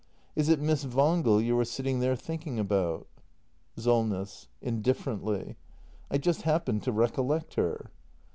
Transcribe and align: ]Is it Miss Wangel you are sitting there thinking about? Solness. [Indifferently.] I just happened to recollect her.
]Is 0.35 0.49
it 0.49 0.59
Miss 0.59 0.83
Wangel 0.83 1.39
you 1.39 1.59
are 1.59 1.63
sitting 1.63 1.99
there 1.99 2.15
thinking 2.15 2.57
about? 2.57 3.07
Solness. 3.77 4.47
[Indifferently.] 4.59 5.57
I 6.09 6.17
just 6.17 6.41
happened 6.41 6.81
to 6.85 6.91
recollect 6.91 7.53
her. 7.53 7.91